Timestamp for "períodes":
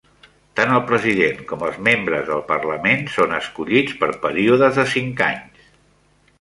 4.27-4.81